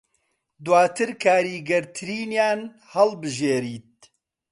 دوواتر 0.65 1.09
کاریگەرترینیان 1.23 2.59
هەڵبژێریت 2.93 3.95